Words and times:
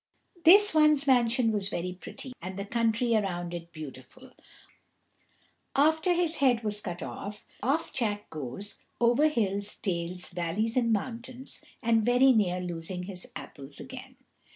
This 0.45 0.73
one's 0.73 1.05
mansion 1.05 1.51
was 1.51 1.69
very 1.69 1.93
pretty, 1.93 2.33
and 2.41 2.57
the 2.57 2.65
country 2.65 3.13
around 3.15 3.53
it 3.53 3.71
beautiful, 3.71 4.31
after 5.75 6.13
his 6.15 6.37
head 6.37 6.63
was 6.63 6.81
cut 6.81 7.03
off. 7.03 7.45
Off 7.61 7.93
Jack 7.93 8.27
goes, 8.31 8.77
over 8.99 9.27
hills, 9.29 9.75
dales, 9.77 10.29
valleys, 10.29 10.75
and 10.75 10.91
mountains, 10.91 11.61
and 11.83 12.03
very 12.03 12.31
near 12.31 12.59
losing 12.59 13.03
his 13.03 13.27
apples 13.35 13.79
again. 13.79 14.15